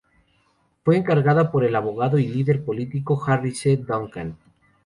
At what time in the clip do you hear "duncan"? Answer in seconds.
3.77-4.35